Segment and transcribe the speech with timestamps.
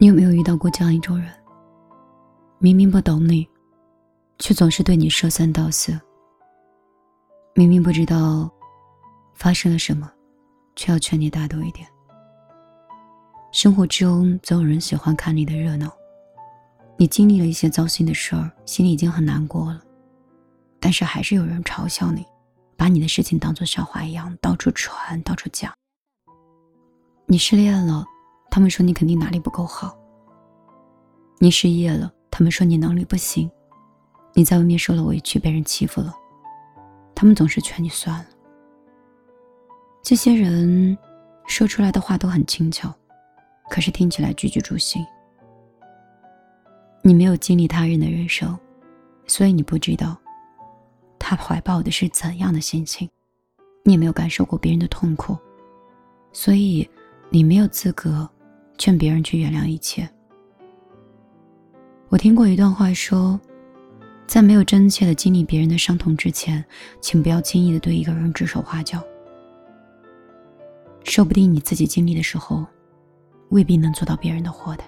[0.00, 1.28] 你有没有遇到过这样一种人？
[2.60, 3.48] 明明不懂你，
[4.38, 5.92] 却总是对你说三道四；
[7.52, 8.48] 明明不知道
[9.34, 10.08] 发生了什么，
[10.76, 11.84] 却要劝你大度一点。
[13.50, 15.92] 生活中总有人喜欢看你的热闹。
[16.96, 19.82] 你经历了一些糟心的事儿，心里已经很难过了，
[20.78, 22.24] 但是还是有人嘲笑你，
[22.76, 25.72] 把你的事情当做笑话一样到处传、到处讲。
[27.26, 28.04] 你失恋了，
[28.50, 29.96] 他们说你肯定哪里不够好；
[31.38, 33.48] 你失业了，他们说你能力不行；
[34.34, 36.14] 你在外面受了委屈，被人欺负了，
[37.14, 38.26] 他们总是劝你算了。
[40.02, 40.96] 这些人
[41.46, 42.92] 说出来的话都很轻巧，
[43.70, 45.04] 可是听起来句句诛心。
[47.02, 48.58] 你没有经历他人的人生，
[49.26, 50.16] 所以你不知道
[51.18, 53.06] 他怀抱的是怎样的心情；
[53.84, 55.36] 你也没有感受过别人的痛苦，
[56.32, 56.88] 所以
[57.30, 58.28] 你没有资格
[58.78, 60.08] 劝别人去原谅一切。
[62.08, 63.38] 我听过一段话说，
[64.26, 66.64] 在没有真切的经历别人的伤痛之前，
[67.00, 69.02] 请不要轻易的对一个人指手画脚。
[71.04, 72.64] 说不定你自己经历的时候，
[73.50, 74.84] 未必能做到别人的祸的。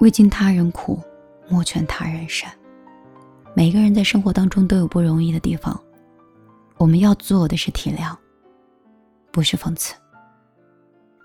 [0.00, 1.00] 未经他人苦，
[1.48, 2.52] 莫劝他人善。
[3.54, 5.80] 每个人在生活当中都有不容易的地方，
[6.76, 8.16] 我们要做的是体谅，
[9.30, 9.94] 不是讽刺。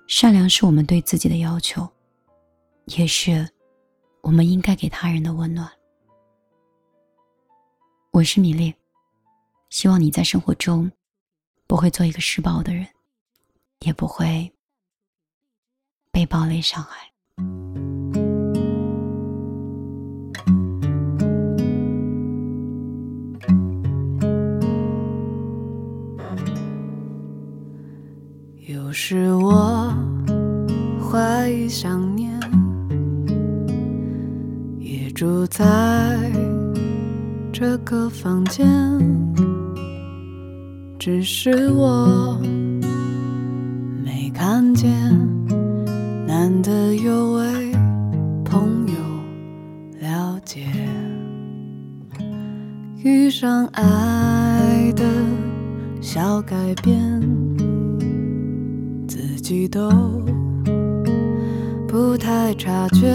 [0.10, 1.88] 善良是我们对自己的要求，
[2.86, 3.48] 也是
[4.24, 5.72] 我们应该给他人的温暖。
[8.10, 8.74] 我是米粒，
[9.70, 10.92] 希望你在生活中
[11.68, 12.88] 不会做一个施暴的人，
[13.82, 14.52] 也不会
[16.12, 17.14] 被暴力伤害。
[28.70, 29.92] 有时我
[31.02, 32.40] 怀疑想念，
[34.78, 36.32] 也住在
[37.52, 38.68] 这个房间，
[41.00, 42.40] 只是我
[44.06, 44.88] 没看见。
[46.28, 47.72] 难得有位
[48.46, 48.94] 朋友
[50.00, 50.68] 了解，
[53.04, 55.04] 遇上爱的
[56.02, 57.39] 小改变。
[59.10, 59.90] 自己都
[61.88, 63.12] 不太察觉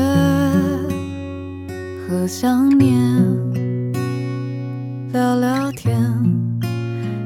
[2.09, 2.93] 和想念，
[5.13, 5.97] 聊聊天，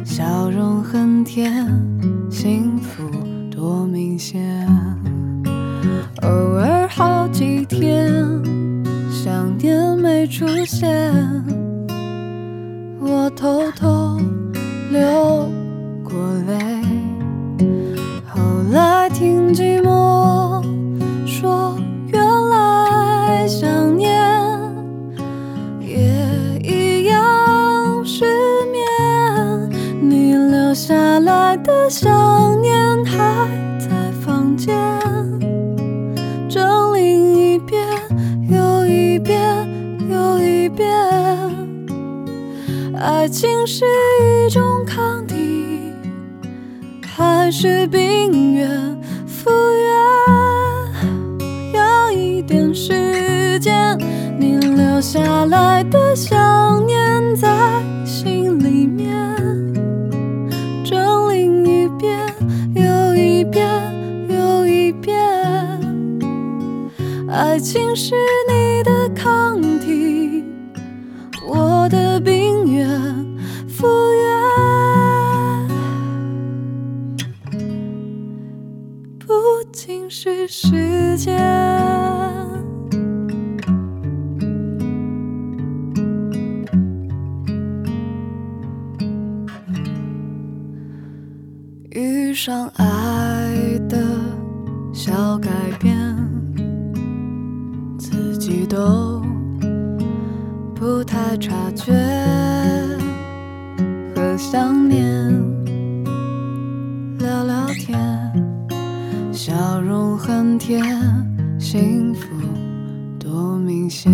[0.05, 1.67] 笑容很甜，
[2.31, 3.03] 幸福
[3.51, 4.69] 多明显。
[6.21, 8.23] 偶尔好几天
[9.11, 11.11] 想念没出现，
[13.01, 14.21] 我偷偷
[14.91, 15.38] 流
[31.63, 33.49] 的想念还
[33.79, 33.89] 在
[34.25, 34.77] 房间，
[36.49, 37.87] 整理一遍
[38.49, 39.39] 又一遍
[40.09, 40.89] 又一遍。
[43.01, 43.85] 爱情是
[44.47, 45.37] 一种抗体。
[47.03, 48.69] 还是冰原
[49.27, 49.91] 复原，
[51.73, 53.99] 要一点时间。
[54.39, 56.38] 你留下来的想
[67.39, 68.17] 爱情是
[68.51, 70.45] 你的抗体，
[71.47, 72.89] 我的病原
[73.69, 75.69] 复原。
[79.21, 79.33] 不
[79.73, 81.39] 仅是时间，
[91.91, 93.97] 遇上爱的
[94.93, 95.49] 小改
[95.79, 95.97] 变，
[98.69, 99.23] 都
[100.75, 101.93] 不太察觉
[104.15, 105.33] 和想念
[107.19, 107.99] 聊聊天。
[109.33, 110.85] 笑容很甜，
[111.59, 112.27] 幸福
[113.19, 114.13] 多明显。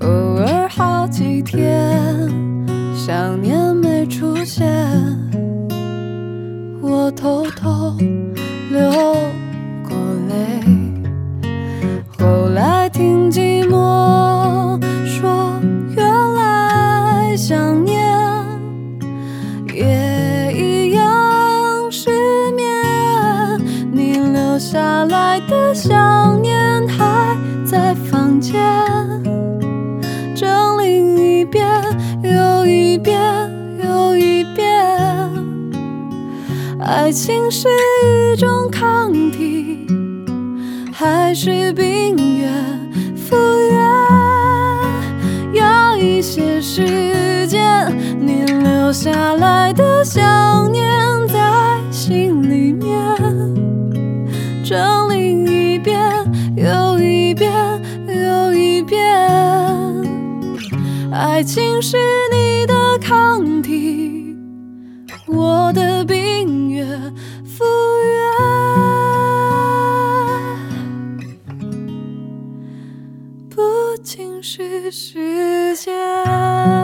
[0.00, 2.28] 偶尔好几天
[2.96, 4.66] 想念没出现，
[6.82, 7.96] 我偷偷
[41.04, 42.50] 还是冰原
[43.14, 43.36] 复
[43.70, 43.78] 原？
[45.52, 50.82] 要一些时间，你留下来的想念
[51.28, 52.88] 在心里面，
[54.64, 56.00] 整理一遍
[56.56, 57.52] 又一遍
[58.08, 59.04] 又一遍。
[61.12, 61.98] 爱情是
[74.56, 76.83] 是时间。